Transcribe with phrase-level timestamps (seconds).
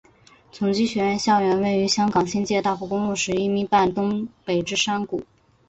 [0.51, 5.23] 崇基学院校园位于香港新界大埔公路十一咪半东北之山谷。